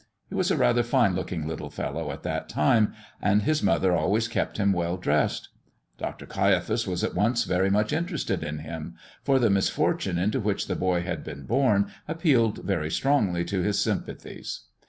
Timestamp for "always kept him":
3.95-4.73